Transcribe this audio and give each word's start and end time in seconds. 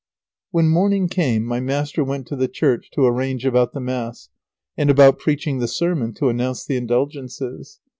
When 0.49 0.67
morning 0.67 1.09
came 1.09 1.43
my 1.45 1.59
master 1.59 2.03
went 2.03 2.25
to 2.29 2.35
the 2.35 2.47
church 2.47 2.89
to 2.93 3.05
arrange 3.05 3.45
about 3.45 3.73
the 3.73 3.79
Mass, 3.79 4.29
and 4.75 4.89
about 4.89 5.19
preaching 5.19 5.59
the 5.59 5.67
sermon 5.67 6.11
to 6.15 6.29
announce 6.29 6.65
the 6.65 6.75
Indulgences. 6.75 7.79